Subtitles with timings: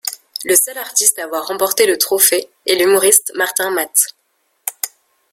[0.45, 4.15] Le seul artiste à avoir remporté le trophée est l'humoriste Martin Matte.